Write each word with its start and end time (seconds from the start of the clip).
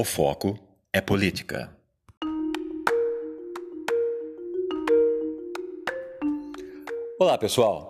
O 0.00 0.04
foco 0.04 0.58
é 0.94 0.98
política. 1.02 1.76
Olá, 7.18 7.36
pessoal. 7.36 7.86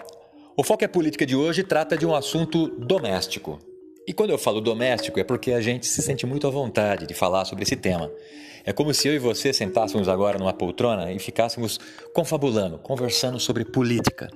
O 0.56 0.64
Foco 0.64 0.82
é 0.82 0.88
Política 0.88 1.24
de 1.24 1.36
hoje 1.36 1.62
trata 1.62 1.96
de 1.96 2.04
um 2.04 2.12
assunto 2.12 2.66
doméstico. 2.66 3.60
E 4.08 4.12
quando 4.12 4.30
eu 4.30 4.38
falo 4.38 4.60
doméstico 4.60 5.20
é 5.20 5.24
porque 5.24 5.52
a 5.52 5.60
gente 5.60 5.86
se 5.86 6.02
sente 6.02 6.26
muito 6.26 6.48
à 6.48 6.50
vontade 6.50 7.06
de 7.06 7.14
falar 7.14 7.44
sobre 7.44 7.62
esse 7.62 7.76
tema. 7.76 8.10
É 8.64 8.72
como 8.72 8.92
se 8.92 9.06
eu 9.06 9.14
e 9.14 9.18
você 9.20 9.52
sentássemos 9.52 10.08
agora 10.08 10.36
numa 10.36 10.52
poltrona 10.52 11.12
e 11.12 11.18
ficássemos 11.20 11.78
confabulando, 12.12 12.76
conversando 12.78 13.38
sobre 13.38 13.64
política. 13.64 14.28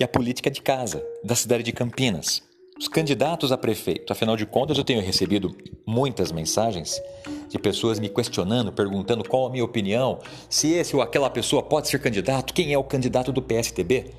E 0.00 0.04
a 0.04 0.08
política 0.08 0.50
de 0.50 0.62
casa, 0.62 1.04
da 1.22 1.34
cidade 1.34 1.64
de 1.64 1.72
Campinas. 1.72 2.42
Os 2.84 2.88
candidatos 2.88 3.50
a 3.50 3.56
prefeito, 3.56 4.12
afinal 4.12 4.36
de 4.36 4.44
contas, 4.44 4.76
eu 4.76 4.84
tenho 4.84 5.00
recebido 5.00 5.56
muitas 5.86 6.30
mensagens 6.30 7.00
de 7.48 7.58
pessoas 7.58 7.98
me 7.98 8.10
questionando, 8.10 8.70
perguntando 8.70 9.26
qual 9.26 9.46
a 9.46 9.50
minha 9.50 9.64
opinião, 9.64 10.18
se 10.50 10.70
esse 10.70 10.94
ou 10.94 11.00
aquela 11.00 11.30
pessoa 11.30 11.62
pode 11.62 11.88
ser 11.88 11.98
candidato, 11.98 12.52
quem 12.52 12.74
é 12.74 12.78
o 12.78 12.84
candidato 12.84 13.32
do 13.32 13.40
PSTB. 13.40 14.12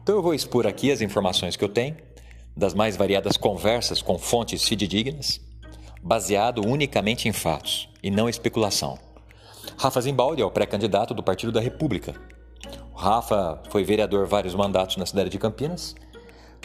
Então 0.00 0.14
eu 0.14 0.22
vou 0.22 0.34
expor 0.34 0.68
aqui 0.68 0.92
as 0.92 1.00
informações 1.00 1.56
que 1.56 1.64
eu 1.64 1.68
tenho, 1.68 1.96
das 2.56 2.74
mais 2.74 2.96
variadas 2.96 3.36
conversas 3.36 4.00
com 4.00 4.16
fontes 4.16 4.68
fidedignas, 4.68 5.40
baseado 6.00 6.64
unicamente 6.64 7.28
em 7.28 7.32
fatos 7.32 7.88
e 8.04 8.08
não 8.08 8.28
especulação. 8.28 9.00
Rafa 9.76 10.00
Zimbaldi 10.00 10.42
é 10.42 10.44
o 10.44 10.50
pré-candidato 10.50 11.12
do 11.12 11.24
Partido 11.24 11.50
da 11.50 11.60
República. 11.60 12.14
O 12.94 12.96
Rafa 12.96 13.60
foi 13.68 13.82
vereador 13.82 14.28
vários 14.28 14.54
mandatos 14.54 14.96
na 14.96 15.06
cidade 15.06 15.28
de 15.28 15.40
Campinas 15.40 15.96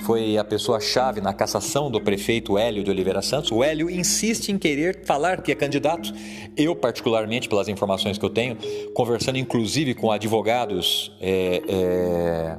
foi 0.03 0.37
a 0.37 0.43
pessoa-chave 0.43 1.21
na 1.21 1.33
cassação 1.33 1.89
do 1.89 1.99
prefeito 1.99 2.57
Hélio 2.57 2.83
de 2.83 2.89
Oliveira 2.89 3.21
Santos. 3.21 3.51
O 3.51 3.63
Hélio 3.63 3.89
insiste 3.89 4.49
em 4.49 4.57
querer 4.57 5.03
falar 5.05 5.41
que 5.41 5.51
é 5.51 5.55
candidato. 5.55 6.13
Eu, 6.55 6.75
particularmente, 6.75 7.49
pelas 7.49 7.67
informações 7.67 8.17
que 8.17 8.23
eu 8.23 8.29
tenho, 8.29 8.57
conversando 8.93 9.37
inclusive 9.37 9.93
com 9.93 10.11
advogados 10.11 11.11
é, 11.19 11.61
é, 11.67 12.57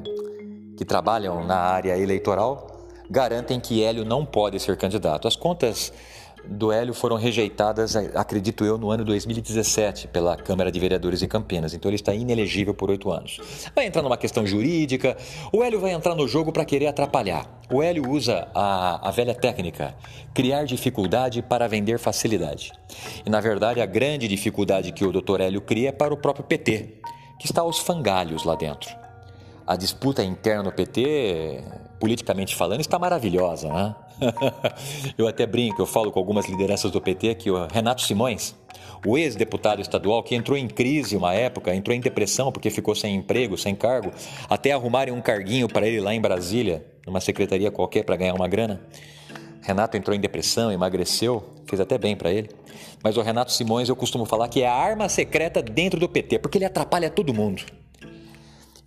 que 0.76 0.84
trabalham 0.84 1.44
na 1.44 1.56
área 1.56 1.96
eleitoral, 1.96 2.88
garantem 3.10 3.58
que 3.58 3.82
Hélio 3.82 4.04
não 4.04 4.24
pode 4.24 4.60
ser 4.60 4.76
candidato. 4.76 5.26
As 5.26 5.36
contas 5.36 5.92
do 6.44 6.72
Hélio 6.72 6.94
foram 6.94 7.16
rejeitadas, 7.16 7.96
acredito 7.96 8.64
eu, 8.64 8.78
no 8.78 8.90
ano 8.90 9.04
2017 9.04 10.08
pela 10.08 10.36
Câmara 10.36 10.70
de 10.70 10.78
Vereadores 10.80 11.20
de 11.20 11.26
Campinas. 11.26 11.74
Então 11.74 11.88
ele 11.88 11.96
está 11.96 12.14
inelegível 12.14 12.74
por 12.74 12.90
oito 12.90 13.10
anos. 13.10 13.40
Vai 13.74 13.86
entrar 13.86 14.02
numa 14.02 14.16
questão 14.16 14.46
jurídica. 14.46 15.16
O 15.52 15.62
Hélio 15.62 15.80
vai 15.80 15.92
entrar 15.92 16.14
no 16.14 16.26
jogo 16.26 16.52
para 16.52 16.64
querer 16.64 16.86
atrapalhar. 16.86 17.60
O 17.70 17.82
Hélio 17.82 18.08
usa 18.08 18.48
a, 18.54 19.08
a 19.08 19.10
velha 19.10 19.34
técnica, 19.34 19.94
criar 20.32 20.64
dificuldade 20.64 21.42
para 21.42 21.68
vender 21.68 21.98
facilidade. 21.98 22.72
E 23.24 23.30
na 23.30 23.40
verdade 23.40 23.80
a 23.80 23.86
grande 23.86 24.26
dificuldade 24.26 24.92
que 24.92 25.04
o 25.04 25.12
Dr. 25.12 25.40
Hélio 25.40 25.60
cria 25.60 25.90
é 25.90 25.92
para 25.92 26.14
o 26.14 26.16
próprio 26.16 26.44
PT, 26.44 27.00
que 27.38 27.46
está 27.46 27.60
aos 27.60 27.78
fangalhos 27.78 28.44
lá 28.44 28.54
dentro. 28.54 29.07
A 29.68 29.76
disputa 29.76 30.24
interna 30.24 30.62
no 30.62 30.72
PT, 30.72 31.62
politicamente 32.00 32.56
falando, 32.56 32.80
está 32.80 32.98
maravilhosa, 32.98 33.68
né? 33.68 33.94
eu 35.18 35.28
até 35.28 35.46
brinco, 35.46 35.82
eu 35.82 35.84
falo 35.84 36.10
com 36.10 36.18
algumas 36.18 36.46
lideranças 36.46 36.90
do 36.90 37.02
PT 37.02 37.34
que 37.34 37.50
o 37.50 37.66
Renato 37.66 38.00
Simões, 38.00 38.56
o 39.06 39.18
ex-deputado 39.18 39.82
estadual 39.82 40.22
que 40.22 40.34
entrou 40.34 40.56
em 40.56 40.66
crise 40.66 41.18
uma 41.18 41.34
época, 41.34 41.74
entrou 41.74 41.94
em 41.94 42.00
depressão 42.00 42.50
porque 42.50 42.70
ficou 42.70 42.94
sem 42.94 43.14
emprego, 43.14 43.58
sem 43.58 43.74
cargo, 43.74 44.10
até 44.48 44.72
arrumarem 44.72 45.12
um 45.12 45.20
carguinho 45.20 45.68
para 45.68 45.86
ele 45.86 46.00
lá 46.00 46.14
em 46.14 46.20
Brasília, 46.22 46.86
numa 47.06 47.20
secretaria 47.20 47.70
qualquer 47.70 48.04
para 48.04 48.16
ganhar 48.16 48.32
uma 48.32 48.48
grana. 48.48 48.80
Renato 49.60 49.98
entrou 49.98 50.16
em 50.16 50.20
depressão, 50.20 50.72
emagreceu, 50.72 51.44
fez 51.66 51.78
até 51.78 51.98
bem 51.98 52.16
para 52.16 52.32
ele. 52.32 52.48
Mas 53.04 53.18
o 53.18 53.20
Renato 53.20 53.52
Simões 53.52 53.90
eu 53.90 53.96
costumo 53.96 54.24
falar 54.24 54.48
que 54.48 54.62
é 54.62 54.66
a 54.66 54.72
arma 54.72 55.10
secreta 55.10 55.60
dentro 55.60 56.00
do 56.00 56.08
PT, 56.08 56.38
porque 56.38 56.56
ele 56.56 56.64
atrapalha 56.64 57.10
todo 57.10 57.34
mundo. 57.34 57.62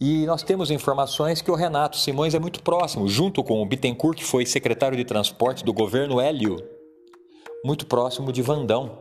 E 0.04 0.26
nós 0.26 0.42
temos 0.42 0.72
informações 0.72 1.44
que 1.44 1.52
o 1.52 1.54
Renato 1.54 1.96
Simões 1.96 2.34
é 2.34 2.40
muito 2.40 2.64
próximo, 2.64 3.08
junto 3.08 3.44
com 3.44 3.62
o 3.62 3.66
Bittencourt, 3.68 4.18
que 4.18 4.26
foi 4.26 4.48
secretário 4.48 4.98
de 4.98 5.06
transporte 5.06 5.64
do 5.64 5.72
governo 5.72 6.20
Hélio, 6.20 6.58
muito 7.64 7.86
próximo 7.86 8.34
de 8.34 8.42
Vandão. 8.42 8.98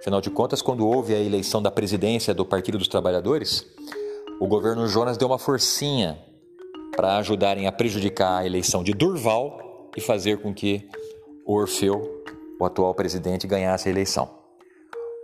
Afinal 0.00 0.22
de 0.22 0.30
contas, 0.30 0.62
quando 0.62 0.88
houve 0.88 1.14
a 1.14 1.20
eleição 1.20 1.60
da 1.60 1.70
presidência 1.70 2.32
do 2.32 2.46
Partido 2.46 2.78
dos 2.78 2.88
Trabalhadores, 2.88 3.66
o 4.40 4.46
governo 4.46 4.88
Jonas 4.88 5.18
deu 5.18 5.28
uma 5.28 5.38
forcinha 5.38 6.18
para 6.96 7.18
ajudarem 7.18 7.66
a 7.66 7.72
prejudicar 7.72 8.38
a 8.38 8.46
eleição 8.46 8.82
de 8.82 8.94
Durval 8.94 9.90
e 9.94 10.00
fazer 10.00 10.40
com 10.40 10.54
que 10.54 10.88
o 11.44 11.56
Orfeu, 11.56 12.24
o 12.58 12.64
atual 12.64 12.94
presidente, 12.94 13.46
ganhasse 13.46 13.86
a 13.86 13.92
eleição. 13.92 14.37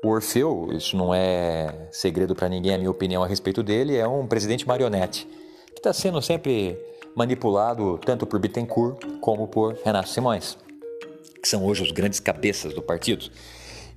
O 0.05 0.09
Orfeu, 0.09 0.69
isso 0.71 0.99
não 0.99 1.15
é 1.15 1.89
segredo 1.91 2.35
para 2.35 2.47
ninguém, 2.47 2.75
a 2.75 2.77
minha 2.77 2.91
opinião 2.91 3.25
a 3.25 3.27
respeito 3.27 3.63
dele, 3.63 3.97
é 3.97 4.07
um 4.07 4.27
presidente 4.27 4.69
marionete 4.69 5.27
que 5.69 5.79
está 5.79 5.95
sendo 5.95 6.21
sempre 6.21 6.79
manipulado 7.17 7.99
tanto 8.05 8.27
por 8.27 8.39
Bittencourt 8.39 9.03
como 9.23 9.49
por 9.49 9.79
Renato 9.83 10.11
Simões, 10.11 10.59
que 11.43 11.49
são 11.49 11.65
hoje 11.65 11.85
os 11.85 11.91
grandes 11.91 12.21
cabeças 12.21 12.75
do 12.75 12.83
partido. 12.83 13.31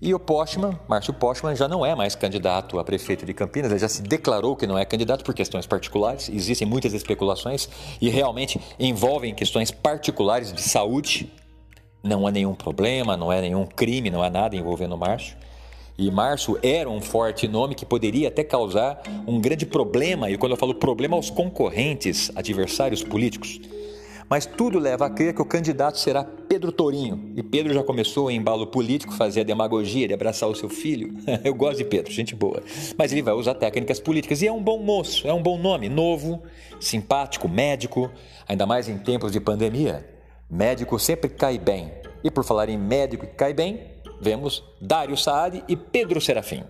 E 0.02 0.14
o 0.14 0.20
Postman, 0.20 0.80
Márcio 0.88 1.14
Postman, 1.14 1.58
já 1.58 1.68
não 1.68 1.86
é 1.86 1.94
mais 1.94 2.16
candidato 2.16 2.80
a 2.80 2.86
prefeito 2.86 3.26
de 3.26 3.34
Campinas, 3.34 3.70
ele 3.70 3.80
já 3.80 3.90
se 3.90 4.02
declarou 4.02 4.56
que 4.56 4.66
não 4.66 4.78
é 4.78 4.86
candidato 4.86 5.26
por 5.26 5.34
questões 5.34 5.66
particulares. 5.66 6.30
Existem 6.30 6.66
muitas 6.66 6.94
especulações 6.94 7.68
e 8.00 8.08
realmente 8.08 8.62
envolvem 8.80 9.36
questões 9.36 9.72
particulares 9.72 10.54
de 10.54 10.62
saúde. 10.62 11.30
Não 12.02 12.26
há 12.26 12.32
nenhum 12.32 12.56
problema, 12.56 13.18
não 13.18 13.30
é 13.30 13.42
nenhum 13.42 13.66
crime, 13.66 14.10
não 14.10 14.24
há 14.24 14.30
nada 14.30 14.56
envolvendo 14.56 14.96
o 14.96 14.98
Márcio. 14.98 15.36
E 15.98 16.12
Márcio 16.12 16.60
era 16.62 16.88
um 16.88 17.02
forte 17.02 17.48
nome 17.48 17.74
que 17.74 17.86
poderia 17.86 18.28
até 18.28 18.44
causar 18.44 19.02
um 19.26 19.42
grande 19.42 19.66
problema, 19.66 20.30
e 20.30 20.38
quando 20.38 20.52
eu 20.52 20.58
falo 20.58 20.76
problema, 20.76 21.16
aos 21.16 21.32
concorrentes, 21.32 22.32
adversários 22.36 23.04
políticos. 23.04 23.60
Mas 24.30 24.46
tudo 24.46 24.78
leva 24.78 25.06
a 25.06 25.10
crer 25.10 25.34
que 25.34 25.42
o 25.42 25.46
candidato 25.46 25.98
será 25.98 26.24
Pedro 26.24 26.72
Torinho. 26.72 27.32
E 27.36 27.42
Pedro 27.42 27.74
já 27.74 27.82
começou 27.82 28.30
em 28.30 28.36
embalo 28.36 28.68
político, 28.68 29.14
fazer 29.14 29.42
a 29.42 29.44
demagogia 29.44 30.08
de 30.08 30.14
abraçar 30.14 30.50
o 30.50 30.56
seu 30.56 30.70
filho. 30.70 31.16
Eu 31.44 31.56
gosto 31.56 31.78
de 31.78 31.86
Pedro, 31.86 32.12
gente 32.12 32.36
boa. 32.36 32.62
Mas 32.98 33.12
ele 33.12 33.22
vai 33.22 33.34
usar 33.34 33.56
técnicas 33.56 34.00
políticas. 34.00 34.42
E 34.42 34.48
é 34.48 34.52
um 34.52 34.62
bom 34.62 34.80
moço, 34.80 35.26
é 35.28 35.34
um 35.34 35.42
bom 35.42 35.58
nome, 35.58 35.88
novo, 35.88 36.44
simpático, 36.80 37.48
médico, 37.48 38.12
ainda 38.48 38.66
mais 38.66 38.90
em 38.90 38.98
tempos 38.98 39.32
de 39.32 39.40
pandemia. 39.40 40.06
Médico 40.50 41.00
sempre 41.00 41.30
cai 41.30 41.58
bem. 41.58 41.90
E 42.22 42.30
por 42.30 42.44
falar 42.44 42.68
em 42.68 42.78
médico 42.78 43.26
que 43.26 43.34
cai 43.34 43.54
bem, 43.54 43.80
vemos 44.20 44.64
Dário 44.80 45.18
Saad 45.18 45.64
e 45.68 45.76
Pedro 45.76 46.20
Serafim. 46.20 46.64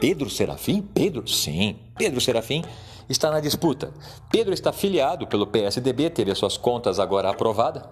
Pedro 0.00 0.30
Serafim? 0.30 0.80
Pedro? 0.80 1.26
Sim, 1.26 1.76
Pedro 1.96 2.20
Serafim 2.20 2.62
está 3.08 3.30
na 3.30 3.40
disputa. 3.40 3.92
Pedro 4.30 4.54
está 4.54 4.72
filiado 4.72 5.26
pelo 5.26 5.46
PSDB, 5.46 6.10
teve 6.10 6.30
as 6.30 6.38
suas 6.38 6.56
contas 6.56 6.98
agora 6.98 7.30
aprovadas. 7.30 7.82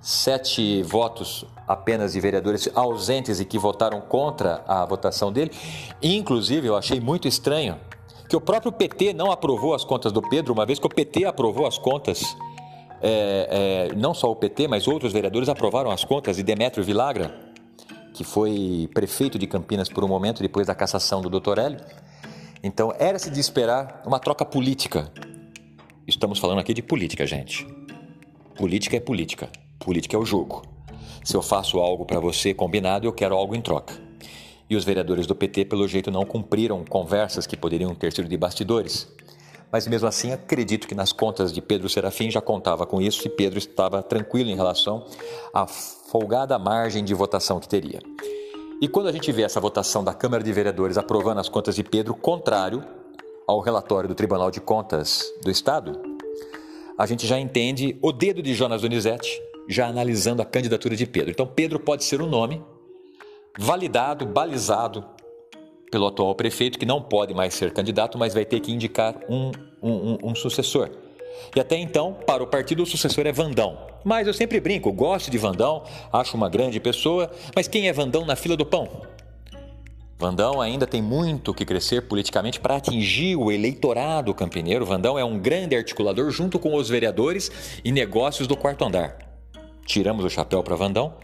Sete 0.00 0.82
votos 0.82 1.44
apenas 1.66 2.12
de 2.12 2.20
vereadores 2.20 2.70
ausentes 2.74 3.40
e 3.40 3.44
que 3.44 3.58
votaram 3.58 4.00
contra 4.00 4.62
a 4.68 4.86
votação 4.86 5.32
dele. 5.32 5.50
Inclusive, 6.00 6.68
eu 6.68 6.76
achei 6.76 7.00
muito 7.00 7.26
estranho 7.26 7.76
que 8.28 8.36
o 8.36 8.40
próprio 8.40 8.70
PT 8.70 9.12
não 9.12 9.32
aprovou 9.32 9.74
as 9.74 9.84
contas 9.84 10.12
do 10.12 10.22
Pedro, 10.22 10.52
uma 10.52 10.64
vez 10.64 10.78
que 10.78 10.86
o 10.86 10.90
PT 10.90 11.24
aprovou 11.24 11.66
as 11.66 11.78
contas. 11.78 12.22
É, 13.00 13.88
é, 13.90 13.94
não 13.96 14.12
só 14.12 14.30
o 14.30 14.36
PT, 14.36 14.66
mas 14.66 14.88
outros 14.88 15.12
vereadores 15.12 15.48
aprovaram 15.48 15.90
as 15.90 16.04
contas 16.04 16.36
de 16.36 16.42
Demétrio 16.42 16.82
Vilagra 16.82 17.47
que 18.18 18.24
foi 18.24 18.90
prefeito 18.92 19.38
de 19.38 19.46
Campinas 19.46 19.88
por 19.88 20.02
um 20.02 20.08
momento 20.08 20.42
depois 20.42 20.66
da 20.66 20.74
cassação 20.74 21.22
do 21.22 21.30
Dr. 21.30 21.56
Hélio. 21.56 21.78
Então, 22.64 22.92
era-se 22.98 23.30
de 23.30 23.38
esperar 23.38 24.02
uma 24.04 24.18
troca 24.18 24.44
política. 24.44 25.08
Estamos 26.04 26.40
falando 26.40 26.58
aqui 26.58 26.74
de 26.74 26.82
política, 26.82 27.24
gente. 27.24 27.64
Política 28.56 28.96
é 28.96 29.00
política. 29.00 29.48
Política 29.78 30.16
é 30.16 30.18
o 30.18 30.24
jogo. 30.24 30.64
Se 31.22 31.36
eu 31.36 31.42
faço 31.42 31.78
algo 31.78 32.04
para 32.04 32.18
você 32.18 32.52
combinado, 32.52 33.06
eu 33.06 33.12
quero 33.12 33.36
algo 33.36 33.54
em 33.54 33.62
troca. 33.62 33.94
E 34.68 34.74
os 34.74 34.84
vereadores 34.84 35.24
do 35.24 35.36
PT, 35.36 35.66
pelo 35.66 35.86
jeito, 35.86 36.10
não 36.10 36.26
cumpriram 36.26 36.84
conversas 36.84 37.46
que 37.46 37.56
poderiam 37.56 37.94
ter 37.94 38.12
sido 38.12 38.28
de 38.28 38.36
bastidores. 38.36 39.06
Mas 39.70 39.86
mesmo 39.86 40.08
assim, 40.08 40.32
acredito 40.32 40.88
que 40.88 40.94
nas 40.94 41.12
contas 41.12 41.52
de 41.52 41.62
Pedro 41.62 41.88
Serafim 41.88 42.32
já 42.32 42.40
contava 42.40 42.84
com 42.84 43.00
isso 43.00 43.28
e 43.28 43.30
Pedro 43.30 43.60
estava 43.60 44.02
tranquilo 44.02 44.50
em 44.50 44.56
relação 44.56 45.06
à 45.54 45.68
folgada 46.10 46.58
margem 46.58 47.04
de 47.04 47.14
votação 47.14 47.60
que 47.60 47.68
teria. 47.68 48.00
E 48.80 48.88
quando 48.88 49.08
a 49.08 49.12
gente 49.12 49.30
vê 49.32 49.42
essa 49.42 49.60
votação 49.60 50.02
da 50.02 50.14
Câmara 50.14 50.42
de 50.42 50.52
Vereadores 50.52 50.96
aprovando 50.96 51.38
as 51.38 51.48
contas 51.48 51.74
de 51.74 51.84
Pedro, 51.84 52.14
contrário 52.14 52.84
ao 53.46 53.60
relatório 53.60 54.08
do 54.08 54.14
Tribunal 54.14 54.50
de 54.50 54.60
Contas 54.60 55.24
do 55.42 55.50
Estado, 55.50 56.00
a 56.96 57.06
gente 57.06 57.26
já 57.26 57.38
entende 57.38 57.98
o 58.02 58.12
dedo 58.12 58.42
de 58.42 58.54
Jonas 58.54 58.82
Donizete 58.82 59.40
já 59.68 59.86
analisando 59.86 60.40
a 60.40 60.44
candidatura 60.44 60.96
de 60.96 61.06
Pedro. 61.06 61.30
Então, 61.30 61.46
Pedro 61.46 61.78
pode 61.78 62.04
ser 62.04 62.22
um 62.22 62.26
nome 62.26 62.62
validado, 63.58 64.24
balizado 64.24 65.04
pelo 65.90 66.06
atual 66.06 66.34
prefeito, 66.34 66.78
que 66.78 66.86
não 66.86 67.02
pode 67.02 67.34
mais 67.34 67.54
ser 67.54 67.72
candidato, 67.72 68.16
mas 68.18 68.32
vai 68.32 68.44
ter 68.44 68.60
que 68.60 68.72
indicar 68.72 69.14
um, 69.28 69.50
um, 69.82 70.30
um, 70.30 70.34
sucessor. 70.34 70.90
E 71.54 71.60
até 71.60 71.76
então, 71.76 72.14
para 72.26 72.42
o 72.42 72.46
partido, 72.46 72.82
o 72.82 72.86
sucessor 72.86 73.26
é 73.26 73.32
Vandão. 73.32 73.78
Mas 74.04 74.26
eu 74.26 74.34
sempre 74.34 74.60
brinco, 74.60 74.92
gosto 74.92 75.30
de 75.30 75.38
Vandão, 75.38 75.82
acho 76.12 76.36
uma 76.36 76.48
grande 76.48 76.78
pessoa, 76.80 77.30
mas 77.54 77.66
quem 77.66 77.88
é 77.88 77.92
Vandão 77.92 78.24
na 78.24 78.36
fila 78.36 78.56
do 78.56 78.64
pão? 78.64 78.88
Vandão 80.18 80.60
ainda 80.60 80.84
tem 80.84 81.00
muito 81.00 81.54
que 81.54 81.64
crescer 81.64 82.02
politicamente 82.02 82.58
para 82.58 82.74
atingir 82.74 83.36
o 83.36 83.52
eleitorado 83.52 84.34
campineiro. 84.34 84.84
Vandão 84.84 85.16
é 85.16 85.24
um 85.24 85.38
grande 85.38 85.76
articulador 85.76 86.28
junto 86.30 86.58
com 86.58 86.74
os 86.74 86.88
vereadores 86.88 87.80
e 87.84 87.92
negócios 87.92 88.48
do 88.48 88.56
quarto 88.56 88.84
andar. 88.84 89.16
Tiramos 89.86 90.24
o 90.24 90.28
chapéu 90.28 90.60
para 90.62 90.74
Vandão 90.74 91.14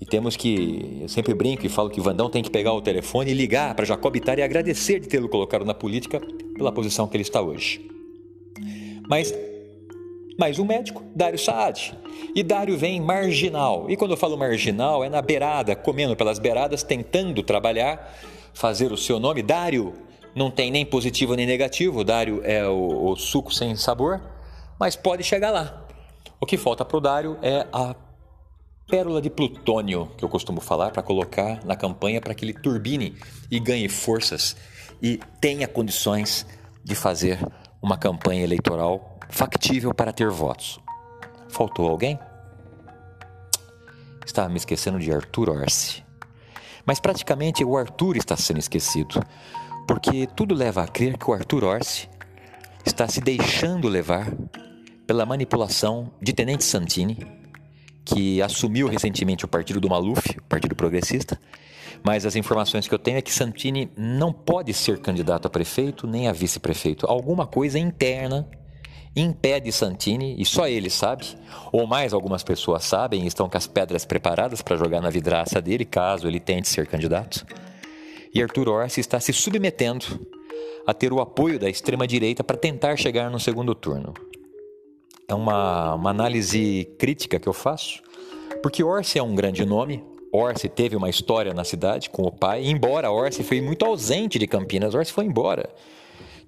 e 0.00 0.06
temos 0.06 0.36
que. 0.36 0.98
Eu 1.02 1.08
sempre 1.08 1.34
brinco 1.34 1.66
e 1.66 1.68
falo 1.68 1.90
que 1.90 2.00
Vandão 2.00 2.30
tem 2.30 2.44
que 2.44 2.50
pegar 2.50 2.72
o 2.72 2.80
telefone 2.80 3.32
e 3.32 3.34
ligar 3.34 3.74
para 3.74 3.84
Jacob 3.84 4.14
Itar 4.14 4.38
e 4.38 4.42
agradecer 4.42 5.00
de 5.00 5.08
tê-lo 5.08 5.28
colocado 5.28 5.64
na 5.64 5.74
política 5.74 6.20
pela 6.56 6.70
posição 6.70 7.08
que 7.08 7.16
ele 7.16 7.22
está 7.22 7.42
hoje. 7.42 7.91
Mas 9.08 9.34
mais 10.38 10.58
um 10.58 10.64
médico, 10.64 11.02
Dário 11.14 11.38
Saad. 11.38 11.96
E 12.34 12.42
Dário 12.42 12.76
vem 12.76 13.00
marginal. 13.00 13.90
E 13.90 13.96
quando 13.96 14.12
eu 14.12 14.16
falo 14.16 14.36
marginal, 14.36 15.04
é 15.04 15.08
na 15.08 15.20
beirada, 15.20 15.76
comendo 15.76 16.16
pelas 16.16 16.38
beiradas, 16.38 16.82
tentando 16.82 17.42
trabalhar, 17.42 18.16
fazer 18.54 18.92
o 18.92 18.96
seu 18.96 19.20
nome. 19.20 19.42
Dário 19.42 19.92
não 20.34 20.50
tem 20.50 20.70
nem 20.70 20.86
positivo 20.86 21.34
nem 21.34 21.46
negativo, 21.46 22.02
Dário 22.02 22.40
é 22.44 22.66
o, 22.66 23.10
o 23.10 23.16
suco 23.16 23.52
sem 23.52 23.76
sabor, 23.76 24.20
mas 24.80 24.96
pode 24.96 25.22
chegar 25.22 25.50
lá. 25.50 25.86
O 26.40 26.46
que 26.46 26.56
falta 26.56 26.84
para 26.84 26.96
o 26.96 27.00
Dário 27.00 27.38
é 27.42 27.66
a 27.72 27.94
pérola 28.88 29.22
de 29.22 29.30
plutônio, 29.30 30.10
que 30.16 30.24
eu 30.24 30.28
costumo 30.28 30.60
falar, 30.60 30.90
para 30.90 31.02
colocar 31.02 31.64
na 31.64 31.76
campanha 31.76 32.20
para 32.20 32.34
que 32.34 32.44
ele 32.44 32.54
turbine 32.54 33.14
e 33.50 33.60
ganhe 33.60 33.88
forças 33.88 34.56
e 35.00 35.20
tenha 35.40 35.68
condições 35.68 36.46
de 36.82 36.94
fazer 36.94 37.38
uma 37.82 37.98
campanha 37.98 38.44
eleitoral 38.44 39.18
factível 39.28 39.92
para 39.92 40.12
ter 40.12 40.30
votos. 40.30 40.80
Faltou 41.48 41.88
alguém? 41.88 42.18
Estava 44.24 44.48
me 44.48 44.56
esquecendo 44.56 45.00
de 45.00 45.12
Arthur 45.12 45.50
Orsi. 45.50 46.04
Mas 46.86 47.00
praticamente 47.00 47.64
o 47.64 47.76
Arthur 47.76 48.16
está 48.16 48.36
sendo 48.36 48.60
esquecido, 48.60 49.20
porque 49.86 50.28
tudo 50.28 50.54
leva 50.54 50.82
a 50.82 50.88
crer 50.88 51.18
que 51.18 51.28
o 51.28 51.34
Arthur 51.34 51.64
Orsi 51.64 52.08
está 52.84 53.08
se 53.08 53.20
deixando 53.20 53.88
levar 53.88 54.32
pela 55.06 55.26
manipulação 55.26 56.12
de 56.20 56.32
Tenente 56.32 56.64
Santini, 56.64 57.26
que 58.04 58.40
assumiu 58.42 58.88
recentemente 58.88 59.44
o 59.44 59.48
partido 59.48 59.80
do 59.80 59.88
Maluf, 59.88 60.38
o 60.38 60.42
Partido 60.44 60.74
Progressista, 60.74 61.38
mas 62.04 62.24
as 62.24 62.36
informações 62.36 62.86
que 62.86 62.94
eu 62.94 62.98
tenho 62.98 63.18
é 63.18 63.22
que 63.22 63.32
Santini 63.32 63.90
não 63.96 64.32
pode 64.32 64.72
ser 64.72 64.98
candidato 64.98 65.46
a 65.46 65.50
prefeito 65.50 66.06
nem 66.06 66.28
a 66.28 66.32
vice-prefeito. 66.32 67.06
Alguma 67.06 67.46
coisa 67.46 67.78
interna 67.78 68.48
impede 69.14 69.70
Santini, 69.70 70.34
e 70.38 70.44
só 70.44 70.66
ele 70.66 70.88
sabe, 70.88 71.26
ou 71.70 71.86
mais 71.86 72.12
algumas 72.12 72.42
pessoas 72.42 72.84
sabem 72.84 73.24
e 73.24 73.26
estão 73.26 73.48
com 73.48 73.58
as 73.58 73.66
pedras 73.66 74.04
preparadas 74.04 74.62
para 74.62 74.76
jogar 74.76 75.00
na 75.00 75.10
vidraça 75.10 75.60
dele, 75.60 75.84
caso 75.84 76.26
ele 76.26 76.40
tente 76.40 76.68
ser 76.68 76.86
candidato. 76.86 77.44
E 78.34 78.42
Arthur 78.42 78.68
Orsi 78.68 79.00
está 79.00 79.20
se 79.20 79.32
submetendo 79.32 80.06
a 80.86 80.94
ter 80.94 81.12
o 81.12 81.20
apoio 81.20 81.58
da 81.58 81.68
extrema-direita 81.68 82.42
para 82.42 82.56
tentar 82.56 82.96
chegar 82.96 83.30
no 83.30 83.38
segundo 83.38 83.74
turno. 83.74 84.14
É 85.28 85.34
uma, 85.34 85.94
uma 85.94 86.10
análise 86.10 86.88
crítica 86.98 87.38
que 87.38 87.48
eu 87.48 87.52
faço, 87.52 88.02
porque 88.62 88.82
Orsi 88.82 89.18
é 89.18 89.22
um 89.22 89.34
grande 89.34 89.64
nome, 89.64 90.02
Orsi 90.32 90.66
teve 90.66 90.96
uma 90.96 91.10
história 91.10 91.52
na 91.52 91.62
cidade 91.62 92.08
com 92.08 92.22
o 92.22 92.32
pai, 92.32 92.64
embora 92.64 93.10
Orsi 93.10 93.42
foi 93.42 93.60
muito 93.60 93.84
ausente 93.84 94.38
de 94.38 94.46
Campinas, 94.46 94.94
Orsi 94.94 95.12
foi 95.12 95.26
embora. 95.26 95.68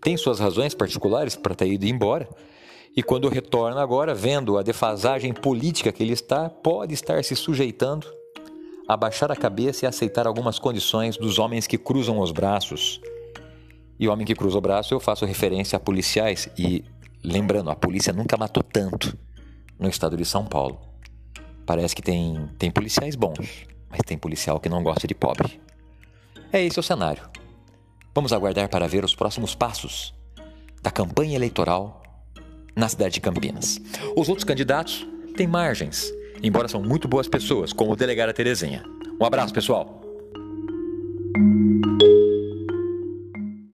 Tem 0.00 0.16
suas 0.16 0.40
razões 0.40 0.74
particulares 0.74 1.36
para 1.36 1.54
ter 1.54 1.66
ido 1.66 1.84
embora. 1.84 2.26
E 2.96 3.02
quando 3.02 3.28
retorna 3.28 3.82
agora, 3.82 4.14
vendo 4.14 4.56
a 4.56 4.62
defasagem 4.62 5.34
política 5.34 5.92
que 5.92 6.02
ele 6.02 6.14
está, 6.14 6.48
pode 6.48 6.94
estar 6.94 7.22
se 7.22 7.36
sujeitando 7.36 8.06
a 8.88 8.96
baixar 8.96 9.30
a 9.30 9.36
cabeça 9.36 9.84
e 9.84 9.88
aceitar 9.88 10.26
algumas 10.26 10.58
condições 10.58 11.18
dos 11.18 11.38
homens 11.38 11.66
que 11.66 11.76
cruzam 11.76 12.20
os 12.20 12.32
braços. 12.32 13.02
E 14.00 14.08
o 14.08 14.12
homem 14.12 14.26
que 14.26 14.34
cruza 14.34 14.56
o 14.56 14.62
braço, 14.62 14.94
eu 14.94 15.00
faço 15.00 15.26
referência 15.26 15.76
a 15.76 15.80
policiais. 15.80 16.48
E 16.56 16.84
lembrando, 17.22 17.70
a 17.70 17.76
polícia 17.76 18.14
nunca 18.14 18.36
matou 18.38 18.62
tanto 18.62 19.14
no 19.78 19.88
estado 19.88 20.16
de 20.16 20.24
São 20.24 20.46
Paulo. 20.46 20.80
Parece 21.66 21.94
que 21.94 22.02
tem, 22.02 22.48
tem 22.58 22.70
policiais 22.70 23.16
bons, 23.16 23.66
mas 23.94 24.00
tem 24.04 24.18
policial 24.18 24.58
que 24.58 24.68
não 24.68 24.82
gosta 24.82 25.06
de 25.06 25.14
pobre. 25.14 25.60
É 26.52 26.60
esse 26.64 26.80
o 26.80 26.82
cenário. 26.82 27.22
Vamos 28.12 28.32
aguardar 28.32 28.68
para 28.68 28.88
ver 28.88 29.04
os 29.04 29.14
próximos 29.14 29.54
passos 29.54 30.12
da 30.82 30.90
campanha 30.90 31.36
eleitoral 31.36 32.02
na 32.74 32.88
cidade 32.88 33.14
de 33.14 33.20
Campinas. 33.20 33.80
Os 34.16 34.28
outros 34.28 34.44
candidatos 34.44 35.06
têm 35.36 35.46
margens, 35.46 36.12
embora 36.42 36.66
são 36.66 36.82
muito 36.82 37.06
boas 37.06 37.28
pessoas, 37.28 37.72
como 37.72 37.92
o 37.92 37.96
delegado 37.96 38.32
Terezinha. 38.32 38.84
Um 39.20 39.24
abraço, 39.24 39.54
pessoal! 39.54 40.02